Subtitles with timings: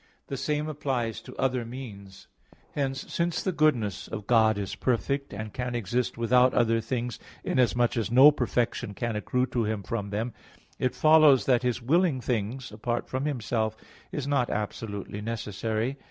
[0.29, 2.27] The same applies to other means.
[2.71, 7.95] Hence, since the goodness of God is perfect, and can exist without other things inasmuch
[7.97, 10.33] as no perfection can accrue to Him from them,
[10.79, 13.77] it follows that His willing things apart from Himself
[14.11, 15.99] is not absolutely necessary.